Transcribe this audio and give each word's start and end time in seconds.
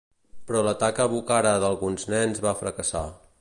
Però 0.51 0.63
l'atac 0.67 1.01
a 1.05 1.07
Bukhara 1.11 1.51
d'alguns 1.65 2.07
nens 2.15 2.43
va 2.47 2.59
fracassar. 2.63 3.05